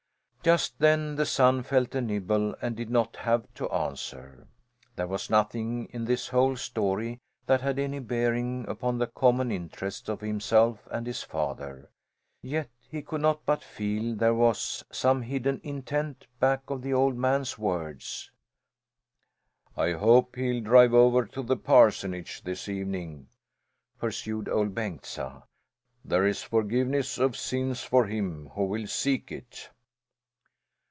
[0.43, 4.47] Just then the son felt a nibble, and did not have to answer.
[4.95, 10.09] There was nothing in this whole story that had any bearing upon the common interests
[10.09, 11.91] of himself and his father,
[12.41, 17.17] yet he could not but feel there was some hidden intent back of the old
[17.17, 18.31] man's words.
[19.77, 23.27] "I hope he'll drive over to the parsonage this evening,"
[23.99, 25.43] pursued Ol' Bengtsa.
[26.03, 29.69] "There is forgiveness of sins for him who will seek it."